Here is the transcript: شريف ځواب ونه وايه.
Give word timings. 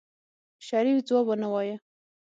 شريف 0.67 0.97
ځواب 1.07 1.25
ونه 1.29 1.47
وايه. 1.53 1.75